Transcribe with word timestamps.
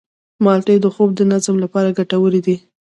مالټې 0.43 0.75
د 0.81 0.85
خوب 0.93 1.09
د 1.15 1.21
نظم 1.31 1.55
لپاره 1.63 1.95
ګټورې 1.97 2.41
دي. 2.45 2.55